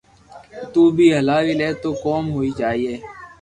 [0.71, 2.91] تو بي ھلاوي لي تو ڪوم ھوئي جائي